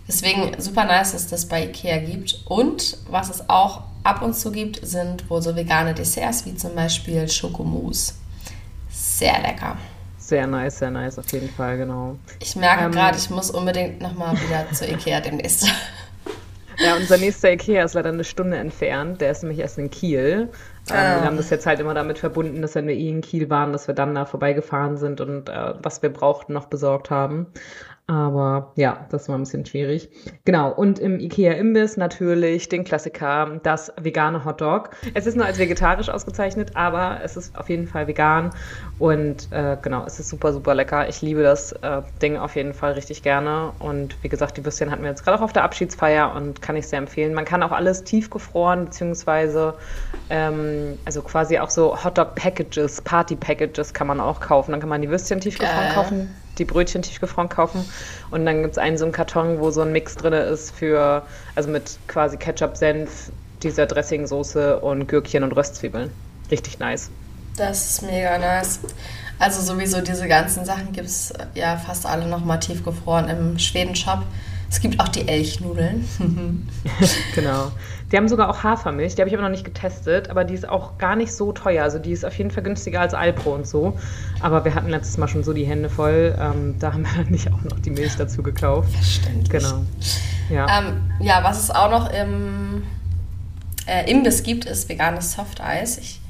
Deswegen 0.08 0.60
super 0.60 0.86
nice, 0.86 1.14
dass 1.14 1.28
das 1.28 1.48
bei 1.48 1.66
Ikea 1.66 2.00
gibt. 2.00 2.44
Und 2.46 2.98
was 3.10 3.30
es 3.30 3.50
auch 3.50 3.84
ab 4.04 4.22
und 4.22 4.36
zu 4.36 4.52
gibt, 4.52 4.86
sind 4.86 5.30
wohl 5.30 5.42
so 5.42 5.56
vegane 5.56 5.94
Desserts, 5.94 6.46
wie 6.46 6.56
zum 6.56 6.76
Beispiel 6.76 7.28
Schokomousse. 7.30 8.14
Sehr 8.90 9.40
lecker. 9.42 9.78
Sehr 10.18 10.48
nice, 10.48 10.80
sehr 10.80 10.92
nice, 10.92 11.20
auf 11.20 11.32
jeden 11.32 11.50
Fall, 11.50 11.78
genau. 11.78 12.16
Ich 12.40 12.56
merke 12.56 12.86
ähm, 12.86 12.92
gerade, 12.92 13.18
ich 13.18 13.30
muss 13.30 13.52
unbedingt 13.52 14.02
nochmal 14.02 14.34
wieder 14.40 14.66
zu 14.72 14.86
Ikea 14.86 15.22
demnächst. 15.22 15.68
Ja, 16.78 16.96
unser 16.96 17.18
nächster 17.18 17.52
Ikea 17.52 17.84
ist 17.84 17.94
leider 17.94 18.10
eine 18.10 18.24
Stunde 18.24 18.58
entfernt. 18.58 19.22
Der 19.22 19.32
ist 19.32 19.44
nämlich 19.44 19.60
erst 19.60 19.78
in 19.78 19.92
Kiel. 19.92 20.50
Ähm, 20.90 20.96
ah. 20.96 21.16
Wir 21.18 21.26
haben 21.26 21.38
das 21.38 21.50
jetzt 21.50 21.66
halt 21.66 21.80
immer 21.80 21.94
damit 21.94 22.18
verbunden, 22.18 22.62
dass 22.62 22.74
wenn 22.76 22.88
wir 22.88 22.96
eh 22.96 23.10
in 23.10 23.22
Kiel 23.22 23.50
waren, 23.50 23.72
dass 23.72 23.88
wir 23.88 23.94
dann 23.94 24.16
da 24.16 24.26
vorbeigefahren 24.26 24.98
sind 24.98 25.22
und 25.22 25.50
äh, 25.50 25.74
was 25.82 26.02
wir 26.02 26.10
brauchten 26.12 26.54
noch 26.54 26.66
besorgt 26.66 27.12
haben. 27.12 27.48
Aber 28.08 28.74
ja, 28.76 29.06
das 29.10 29.30
war 29.30 29.38
ein 29.38 29.44
bisschen 29.44 29.66
schwierig. 29.66 30.10
Genau, 30.44 30.72
und 30.72 31.00
im 31.00 31.20
IKEA-Imbiss 31.20 31.96
natürlich 31.96 32.68
den 32.68 32.84
Klassiker, 32.84 33.60
das 33.64 33.94
vegane 34.02 34.44
Hotdog. 34.44 34.90
Es 35.14 35.28
ist 35.28 35.38
nur 35.38 35.46
als 35.46 35.60
vegetarisch 35.60 36.10
ausgezeichnet, 36.10 36.76
aber 36.76 37.20
es 37.24 37.38
ist 37.38 37.58
auf 37.58 37.70
jeden 37.70 37.88
Fall 37.88 38.08
vegan. 38.08 38.52
Und 39.00 39.52
äh, 39.52 39.78
genau, 39.82 40.04
es 40.06 40.20
ist 40.20 40.30
super, 40.30 40.52
super 40.52 40.76
lecker. 40.76 41.08
Ich 41.08 41.22
liebe 41.22 41.42
das 41.42 41.72
äh, 41.72 42.02
Ding 42.22 42.38
auf 42.38 42.56
jeden 42.56 42.74
Fall 42.74 42.94
richtig 42.94 43.24
gerne. 43.24 43.72
Und 43.80 44.22
wie 44.24 44.30
gesagt, 44.30 44.58
die 44.58 44.66
Würstchen 44.66 44.92
hatten 44.92 45.04
wir 45.04 45.10
jetzt 45.10 45.24
gerade 45.24 45.38
auch 45.38 45.44
auf 45.44 45.54
der 45.54 45.64
Abschiedsfeier 45.64 46.36
und 46.36 46.62
kann 46.62 46.76
ich 46.76 46.88
sehr 46.88 47.00
empfehlen. 47.00 47.34
Man 47.34 47.46
kann 47.46 47.64
auch 47.64 47.72
alles 47.72 48.04
tiefgefroren, 48.04 48.86
beziehungsweise 48.86 49.76
ähm, 50.30 50.98
also 51.06 51.22
quasi 51.22 51.60
auch 51.60 51.70
so 51.70 52.04
Hotdog-Packages, 52.04 53.02
Party-Packages 53.04 53.94
kann 53.94 54.08
man 54.08 54.20
auch 54.20 54.40
kaufen. 54.42 54.72
Dann 54.72 54.80
kann 54.82 54.90
man 54.90 55.02
die 55.02 55.10
Würstchen 55.10 55.40
tiefgefroren 55.40 55.92
äh. 55.92 55.94
kaufen 55.94 56.36
die 56.62 56.66
Brötchen 56.66 57.02
tiefgefroren 57.02 57.50
kaufen. 57.50 57.84
Und 58.30 58.46
dann 58.46 58.62
gibt 58.62 58.74
es 58.74 58.78
einen 58.78 58.98
so 58.98 59.06
einen 59.06 59.12
Karton, 59.12 59.60
wo 59.60 59.72
so 59.72 59.82
ein 59.82 59.92
Mix 59.92 60.16
drin 60.16 60.34
ist 60.34 60.72
für, 60.72 61.24
also 61.56 61.70
mit 61.70 61.98
quasi 62.08 62.38
Ketchup, 62.38 62.78
Senf, 62.78 63.32
dieser 63.64 63.88
Dressingsoße 63.88 64.80
und 64.80 65.08
Gürkchen 65.08 65.44
und 65.44 65.52
Röstzwiebeln. 65.52 66.12
Richtig 66.50 66.80
nice. 66.80 67.10
Das 67.58 67.92
ist 67.92 68.02
mega 68.04 68.38
nice. 68.38 68.80
Also 69.40 69.62
sowieso 69.62 70.02
diese 70.02 70.28
ganzen 70.28 70.66
Sachen 70.66 70.94
gibt 70.94 71.08
es 71.08 71.34
ja 71.56 71.78
fast 71.78 72.06
alle 72.06 72.28
nochmal 72.28 72.60
tiefgefroren 72.60 73.28
im 73.28 73.60
Schweden-Shop. 73.60 74.20
Es 74.72 74.80
gibt 74.80 75.02
auch 75.02 75.10
die 75.10 75.28
Elchnudeln. 75.28 76.08
genau. 77.36 77.74
Die 78.10 78.16
haben 78.18 78.30
sogar 78.30 78.50
auch 78.50 78.64
Hafermilch, 78.64 79.16
die 79.16 79.22
habe 79.22 79.28
ich 79.28 79.36
aber 79.36 79.44
noch 79.44 79.52
nicht 79.52 79.66
getestet, 79.66 80.30
aber 80.30 80.46
die 80.46 80.54
ist 80.54 80.68
auch 80.68 80.98
gar 80.98 81.18
nicht 81.18 81.34
so 81.34 81.52
teuer. 81.52 81.84
Also 81.84 82.00
die 82.00 82.12
ist 82.12 82.24
auf 82.26 82.38
jeden 82.38 82.52
Fall 82.52 82.64
günstiger 82.64 83.02
als 83.02 83.14
Alpro 83.14 83.54
und 83.54 83.68
so. 83.68 84.00
Aber 84.40 84.64
wir 84.64 84.74
hatten 84.74 84.90
letztes 84.90 85.18
Mal 85.18 85.28
schon 85.28 85.44
so 85.44 85.52
die 85.52 85.66
Hände 85.66 85.90
voll. 85.90 86.38
Ähm, 86.40 86.76
da 86.80 86.94
haben 86.94 87.04
wir 87.04 87.12
dann 87.22 87.30
nicht 87.32 87.52
auch 87.52 87.62
noch 87.64 87.80
die 87.80 87.92
Milch 87.92 88.16
dazu 88.16 88.42
gekauft. 88.42 88.94
Verständlich. 88.94 89.50
Genau. 89.50 89.84
Ja, 90.50 90.80
ähm, 90.80 91.02
ja 91.20 91.44
was 91.44 91.62
es 91.62 91.70
auch 91.70 91.92
noch 91.92 92.10
im 92.10 92.84
äh, 93.88 94.10
Imbiss 94.10 94.42
gibt, 94.42 94.64
ist 94.64 94.88
veganes 94.88 95.34
Softeis. 95.34 95.98
Ich 95.98 96.22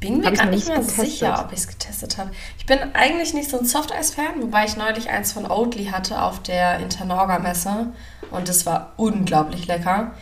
bin 0.00 0.20
mir 0.20 0.32
gar 0.32 0.46
nicht 0.46 0.68
mehr 0.68 0.78
getestet. 0.78 1.06
sicher, 1.06 1.42
ob 1.44 1.52
ich 1.52 1.60
es 1.60 1.68
getestet 1.68 2.18
habe. 2.18 2.30
Ich 2.58 2.66
bin 2.66 2.78
eigentlich 2.94 3.32
nicht 3.34 3.50
so 3.50 3.58
ein 3.58 3.64
Softeis-Fan, 3.64 4.42
wobei 4.42 4.64
ich 4.64 4.76
neulich 4.76 5.08
eins 5.08 5.32
von 5.32 5.50
Oatly 5.50 5.86
hatte 5.86 6.22
auf 6.22 6.42
der 6.42 6.78
Internorga-Messe 6.80 7.86
und 8.30 8.48
das 8.48 8.66
war 8.66 8.92
unglaublich 8.96 9.66
lecker. 9.66 10.12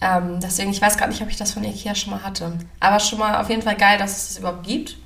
Ähm, 0.00 0.40
deswegen, 0.40 0.70
ich 0.70 0.82
weiß 0.82 0.96
gar 0.96 1.06
nicht, 1.06 1.22
ob 1.22 1.28
ich 1.28 1.36
das 1.36 1.52
von 1.52 1.62
Ikea 1.62 1.94
schon 1.94 2.12
mal 2.12 2.24
hatte. 2.24 2.52
Aber 2.80 2.98
schon 2.98 3.20
mal 3.20 3.40
auf 3.40 3.48
jeden 3.48 3.62
Fall 3.62 3.76
geil, 3.76 3.98
dass 3.98 4.16
es 4.16 4.28
das 4.28 4.38
überhaupt 4.38 4.66
gibt. 4.66 4.96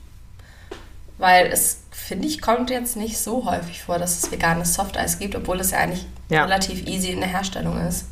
Weil 1.18 1.46
es, 1.46 1.82
finde 1.90 2.26
ich, 2.26 2.40
kommt 2.40 2.70
jetzt 2.70 2.96
nicht 2.96 3.18
so 3.18 3.44
häufig 3.44 3.82
vor, 3.82 3.99
dass 3.99 4.23
es 4.23 4.30
veganes 4.30 4.75
Softeis 4.75 5.18
gibt, 5.18 5.35
obwohl 5.35 5.61
es 5.61 5.70
ja 5.70 5.78
eigentlich 5.78 6.06
ja. 6.30 6.44
relativ 6.44 6.87
easy 6.87 7.11
in 7.11 7.20
der 7.20 7.28
Herstellung 7.28 7.78
ist. 7.87 8.06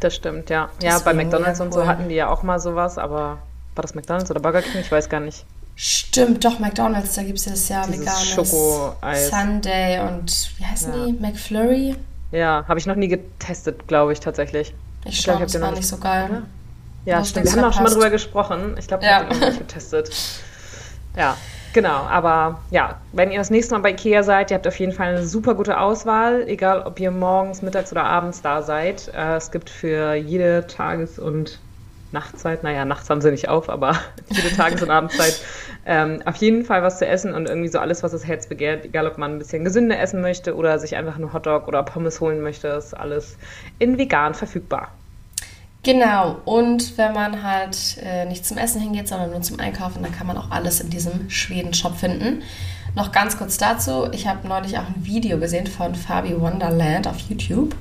Das 0.00 0.14
stimmt, 0.14 0.50
ja. 0.50 0.68
Deswegen, 0.80 0.92
ja, 0.92 0.98
bei 0.98 1.14
McDonalds 1.14 1.60
und 1.60 1.72
so 1.72 1.86
hatten 1.86 2.08
die 2.08 2.16
ja 2.16 2.28
auch 2.28 2.42
mal 2.42 2.58
sowas, 2.60 2.98
aber 2.98 3.38
war 3.74 3.82
das 3.82 3.94
McDonalds 3.94 4.30
oder 4.30 4.40
Burger 4.40 4.62
King? 4.62 4.80
Ich 4.80 4.92
weiß 4.92 5.08
gar 5.08 5.20
nicht. 5.20 5.44
Stimmt, 5.74 6.44
doch, 6.44 6.58
McDonalds, 6.58 7.14
da 7.14 7.22
gibt 7.22 7.38
es 7.38 7.44
das 7.44 7.68
ja 7.68 7.88
veganes 7.88 8.28
Schoko-Eis. 8.28 9.30
Sunday 9.30 10.00
und 10.00 10.50
wie 10.58 10.64
heißen 10.64 10.92
ja. 10.92 11.06
die? 11.06 11.12
McFlurry? 11.12 11.96
Ja, 12.30 12.64
habe 12.68 12.78
ich 12.78 12.86
noch 12.86 12.94
nie 12.94 13.08
getestet, 13.08 13.88
glaube 13.88 14.12
ich, 14.12 14.20
tatsächlich. 14.20 14.74
Ich, 15.04 15.18
ich 15.18 15.24
glaube, 15.24 15.42
das 15.42 15.60
war 15.60 15.72
nicht 15.72 15.86
so 15.86 15.96
geil. 15.96 16.28
Oder? 16.30 16.42
Ja, 17.04 17.24
stimmt. 17.24 17.46
Wir 17.46 17.62
haben 17.62 17.70
auch 17.70 17.72
schon 17.72 17.82
mal 17.82 17.90
drüber 17.90 18.10
gesprochen. 18.10 18.76
Ich 18.78 18.86
glaube, 18.86 19.02
ich 19.02 19.10
ja. 19.10 19.16
habe 19.16 19.28
den 19.30 19.40
noch 19.40 19.48
nicht 19.48 19.58
getestet. 19.58 20.14
Ja, 21.16 21.36
genau. 21.72 22.02
Aber 22.04 22.60
ja, 22.70 23.00
wenn 23.12 23.30
ihr 23.30 23.38
das 23.38 23.50
nächste 23.50 23.74
Mal 23.74 23.80
bei 23.80 23.90
Ikea 23.90 24.22
seid, 24.22 24.50
ihr 24.50 24.56
habt 24.56 24.66
auf 24.66 24.78
jeden 24.78 24.92
Fall 24.92 25.08
eine 25.08 25.26
super 25.26 25.54
gute 25.54 25.80
Auswahl, 25.80 26.46
egal 26.46 26.82
ob 26.82 27.00
ihr 27.00 27.10
morgens, 27.10 27.62
mittags 27.62 27.90
oder 27.92 28.04
abends 28.04 28.40
da 28.42 28.62
seid. 28.62 29.08
Äh, 29.14 29.36
es 29.36 29.50
gibt 29.50 29.68
für 29.68 30.14
jede 30.14 30.66
Tages- 30.66 31.18
und 31.18 31.58
Nachtzeit, 32.12 32.62
naja, 32.62 32.84
nachts 32.84 33.10
haben 33.10 33.20
sie 33.20 33.30
nicht 33.30 33.48
auf, 33.48 33.68
aber 33.68 33.98
jede 34.30 34.54
Tages- 34.54 34.82
und 34.82 34.90
Abendzeit 34.90 35.40
ähm, 35.84 36.22
auf 36.24 36.36
jeden 36.36 36.64
Fall 36.64 36.82
was 36.82 36.98
zu 36.98 37.06
essen 37.06 37.34
und 37.34 37.48
irgendwie 37.48 37.68
so 37.68 37.78
alles, 37.78 38.02
was 38.02 38.12
das 38.12 38.26
Herz 38.26 38.46
begehrt, 38.48 38.84
egal 38.84 39.06
ob 39.06 39.18
man 39.18 39.32
ein 39.32 39.38
bisschen 39.38 39.64
gesünder 39.64 39.98
essen 39.98 40.20
möchte 40.20 40.54
oder 40.54 40.78
sich 40.78 40.96
einfach 40.96 41.18
nur 41.18 41.32
Hotdog 41.32 41.68
oder 41.68 41.82
Pommes 41.82 42.20
holen 42.20 42.40
möchte, 42.40 42.68
ist 42.68 42.94
alles 42.94 43.36
in 43.78 43.98
vegan 43.98 44.34
verfügbar. 44.34 44.88
Genau, 45.84 46.36
und 46.44 46.96
wenn 46.96 47.12
man 47.12 47.42
halt 47.42 47.96
äh, 48.00 48.24
nicht 48.26 48.46
zum 48.46 48.56
Essen 48.56 48.80
hingeht, 48.80 49.08
sondern 49.08 49.30
nur 49.30 49.42
zum 49.42 49.58
Einkaufen, 49.58 50.00
dann 50.02 50.12
kann 50.12 50.28
man 50.28 50.36
auch 50.36 50.52
alles 50.52 50.80
in 50.80 50.90
diesem 50.90 51.28
Schweden-Shop 51.28 51.96
finden. 51.96 52.42
Noch 52.94 53.10
ganz 53.10 53.36
kurz 53.36 53.58
dazu, 53.58 54.06
ich 54.12 54.28
habe 54.28 54.46
neulich 54.46 54.78
auch 54.78 54.86
ein 54.86 55.04
Video 55.04 55.38
gesehen 55.38 55.66
von 55.66 55.96
Fabi 55.96 56.40
Wonderland 56.40 57.08
auf 57.08 57.18
YouTube. 57.18 57.74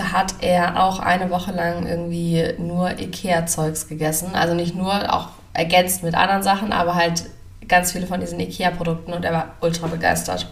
Hat 0.00 0.34
er 0.40 0.82
auch 0.82 0.98
eine 0.98 1.30
Woche 1.30 1.52
lang 1.52 1.86
irgendwie 1.86 2.54
nur 2.58 2.98
Ikea-Zeugs 2.98 3.88
gegessen. 3.88 4.34
Also 4.34 4.54
nicht 4.54 4.74
nur, 4.74 5.12
auch 5.14 5.28
ergänzt 5.52 6.02
mit 6.02 6.14
anderen 6.14 6.42
Sachen, 6.42 6.72
aber 6.72 6.94
halt 6.94 7.24
ganz 7.68 7.92
viele 7.92 8.06
von 8.06 8.20
diesen 8.20 8.40
Ikea-Produkten 8.40 9.12
und 9.12 9.24
er 9.24 9.32
war 9.32 9.54
ultra 9.60 9.86
begeistert. 9.86 10.46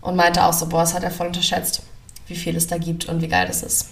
Und 0.00 0.16
meinte 0.16 0.44
auch 0.44 0.52
so, 0.52 0.68
boah, 0.68 0.80
das 0.80 0.94
hat 0.94 1.04
er 1.04 1.10
voll 1.10 1.28
unterschätzt, 1.28 1.82
wie 2.26 2.34
viel 2.34 2.56
es 2.56 2.66
da 2.66 2.78
gibt 2.78 3.08
und 3.08 3.20
wie 3.22 3.28
geil 3.28 3.46
das 3.46 3.62
ist. 3.62 3.90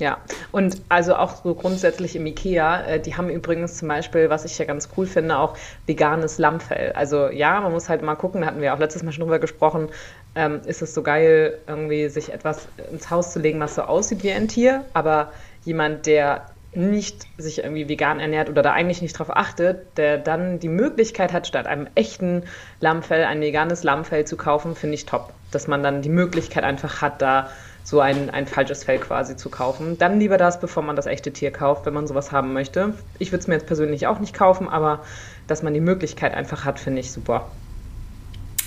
Ja, 0.00 0.16
und 0.50 0.80
also 0.88 1.14
auch 1.14 1.44
so 1.44 1.54
grundsätzlich 1.54 2.16
im 2.16 2.24
Ikea, 2.24 2.84
äh, 2.84 3.00
die 3.00 3.18
haben 3.18 3.28
übrigens 3.28 3.76
zum 3.76 3.88
Beispiel, 3.88 4.30
was 4.30 4.46
ich 4.46 4.56
ja 4.56 4.64
ganz 4.64 4.88
cool 4.96 5.06
finde, 5.06 5.36
auch 5.36 5.58
veganes 5.86 6.38
Lammfell. 6.38 6.92
Also 6.92 7.28
ja, 7.28 7.60
man 7.60 7.70
muss 7.70 7.90
halt 7.90 8.00
mal 8.00 8.14
gucken, 8.14 8.40
da 8.40 8.46
hatten 8.46 8.62
wir 8.62 8.72
auch 8.72 8.78
letztes 8.78 9.02
Mal 9.02 9.12
schon 9.12 9.24
drüber 9.24 9.38
gesprochen, 9.38 9.90
ähm, 10.34 10.62
ist 10.64 10.80
es 10.80 10.94
so 10.94 11.02
geil, 11.02 11.58
irgendwie 11.66 12.08
sich 12.08 12.32
etwas 12.32 12.66
ins 12.90 13.10
Haus 13.10 13.34
zu 13.34 13.40
legen, 13.40 13.60
was 13.60 13.74
so 13.74 13.82
aussieht 13.82 14.22
wie 14.22 14.32
ein 14.32 14.48
Tier, 14.48 14.86
aber 14.94 15.32
jemand, 15.66 16.06
der 16.06 16.46
nicht 16.72 17.26
sich 17.36 17.58
irgendwie 17.58 17.90
vegan 17.90 18.20
ernährt 18.20 18.48
oder 18.48 18.62
da 18.62 18.72
eigentlich 18.72 19.02
nicht 19.02 19.18
drauf 19.18 19.28
achtet, 19.28 19.98
der 19.98 20.16
dann 20.16 20.60
die 20.60 20.68
Möglichkeit 20.68 21.34
hat, 21.34 21.46
statt 21.46 21.66
einem 21.66 21.88
echten 21.94 22.44
Lammfell 22.80 23.24
ein 23.24 23.42
veganes 23.42 23.82
Lammfell 23.82 24.24
zu 24.24 24.38
kaufen, 24.38 24.76
finde 24.76 24.94
ich 24.94 25.04
top. 25.04 25.34
Dass 25.50 25.66
man 25.66 25.82
dann 25.82 26.00
die 26.00 26.08
Möglichkeit 26.08 26.64
einfach 26.64 27.02
hat, 27.02 27.20
da 27.20 27.50
so 27.84 28.00
ein, 28.00 28.30
ein 28.30 28.46
falsches 28.46 28.84
Fell 28.84 28.98
quasi 28.98 29.36
zu 29.36 29.48
kaufen. 29.50 29.98
Dann 29.98 30.20
lieber 30.20 30.38
das, 30.38 30.60
bevor 30.60 30.82
man 30.82 30.96
das 30.96 31.06
echte 31.06 31.32
Tier 31.32 31.50
kauft, 31.50 31.86
wenn 31.86 31.94
man 31.94 32.06
sowas 32.06 32.32
haben 32.32 32.52
möchte. 32.52 32.94
Ich 33.18 33.32
würde 33.32 33.42
es 33.42 33.48
mir 33.48 33.54
jetzt 33.54 33.66
persönlich 33.66 34.06
auch 34.06 34.18
nicht 34.18 34.34
kaufen, 34.34 34.68
aber 34.68 35.00
dass 35.46 35.62
man 35.62 35.74
die 35.74 35.80
Möglichkeit 35.80 36.34
einfach 36.34 36.64
hat, 36.64 36.78
finde 36.78 37.00
ich 37.00 37.10
super. 37.10 37.46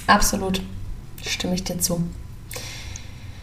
Absolut. 0.08 0.62
Stimme 1.24 1.56
ich 1.56 1.64
dir 1.64 1.80
zu. 1.80 2.04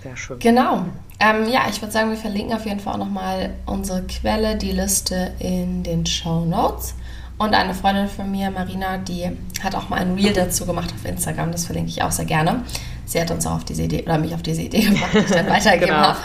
Sehr 0.03 0.17
schön. 0.17 0.39
Genau. 0.39 0.87
Ähm, 1.19 1.49
ja, 1.51 1.63
ich 1.69 1.81
würde 1.83 1.93
sagen, 1.93 2.11
wir 2.11 2.17
verlinken 2.17 2.55
auf 2.55 2.65
jeden 2.65 2.81
Fall 2.81 2.95
auch 2.95 2.99
nochmal 2.99 3.51
unsere 3.67 4.03
Quelle, 4.03 4.57
die 4.57 4.73
Liste 4.73 5.33
in 5.39 5.83
den 5.83 6.07
Show 6.07 6.45
Notes. 6.45 6.95
Und 7.37 7.55
eine 7.55 7.73
Freundin 7.73 8.09
von 8.09 8.31
mir, 8.31 8.51
Marina, 8.51 8.99
die 8.99 9.31
hat 9.63 9.75
auch 9.75 9.89
mal 9.89 10.01
ein 10.01 10.15
Reel 10.15 10.33
dazu 10.35 10.67
gemacht 10.67 10.93
auf 10.95 11.07
Instagram. 11.07 11.53
Das 11.53 11.65
verlinke 11.65 11.89
ich 11.89 12.03
auch 12.03 12.13
sehr 12.13 12.27
gerne. 12.27 12.65
Sie 13.11 13.21
hat 13.21 13.31
uns 13.33 13.45
auch 13.45 13.57
auf 13.57 13.65
diese 13.65 13.83
Idee 13.83 14.05
oder 14.05 14.19
mich 14.19 14.33
auf 14.35 14.43
diese 14.43 14.63
Idee 14.63 14.81
gemacht, 14.87 15.13
die 15.13 15.19
ich 15.19 15.31
dann 15.31 15.49
weitergegeben 15.49 15.97
genau. 15.97 16.09
habe. 16.09 16.19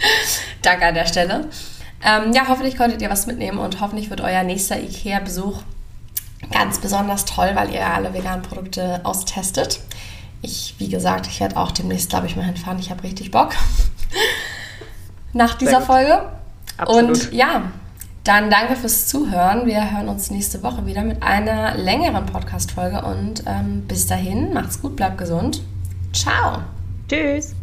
Danke 0.62 0.86
an 0.86 0.94
der 0.94 1.06
Stelle. 1.06 1.48
Ähm, 2.02 2.32
ja, 2.32 2.48
hoffentlich 2.48 2.76
konntet 2.78 3.02
ihr 3.02 3.10
was 3.10 3.26
mitnehmen 3.26 3.58
und 3.58 3.80
hoffentlich 3.80 4.08
wird 4.08 4.22
euer 4.22 4.42
nächster 4.42 4.80
IKEA-Besuch 4.80 5.60
ganz 6.50 6.78
besonders 6.78 7.26
toll, 7.26 7.50
weil 7.54 7.70
ihr 7.72 7.86
alle 7.86 8.14
veganen 8.14 8.42
Produkte 8.42 9.00
austestet. 9.04 9.80
Ich, 10.40 10.74
wie 10.78 10.88
gesagt, 10.88 11.26
ich 11.26 11.38
werde 11.38 11.56
auch 11.58 11.70
demnächst, 11.70 12.08
glaube 12.08 12.26
ich, 12.26 12.34
mal 12.34 12.46
hinfahren. 12.46 12.78
Ich 12.78 12.90
habe 12.90 13.02
richtig 13.02 13.30
Bock 13.30 13.50
nach 15.34 15.54
dieser 15.54 15.82
Folge. 15.82 16.30
Absolut. 16.78 17.26
Und 17.26 17.32
ja, 17.32 17.64
dann 18.24 18.50
danke 18.50 18.74
fürs 18.74 19.06
Zuhören. 19.06 19.66
Wir 19.66 19.92
hören 19.92 20.08
uns 20.08 20.30
nächste 20.30 20.62
Woche 20.62 20.86
wieder 20.86 21.02
mit 21.02 21.22
einer 21.22 21.76
längeren 21.76 22.24
Podcast-Folge 22.24 23.02
und 23.02 23.44
ähm, 23.46 23.82
bis 23.86 24.06
dahin, 24.06 24.54
macht's 24.54 24.80
gut, 24.80 24.96
bleibt 24.96 25.18
gesund. 25.18 25.62
Ciao. 26.12 26.62
Tschüss. 27.08 27.54